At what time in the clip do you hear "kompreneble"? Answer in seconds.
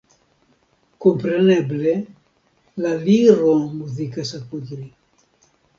1.05-1.93